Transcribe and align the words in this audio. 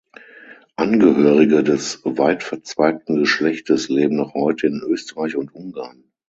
Angehörige 0.77 1.61
des 1.63 2.01
weitverzweigten 2.03 3.17
Geschlechtes 3.19 3.87
leben 3.87 4.15
noch 4.15 4.33
heute 4.33 4.65
in 4.65 4.81
Österreich 4.83 5.35
und 5.35 5.53
Ungarn. 5.53 6.05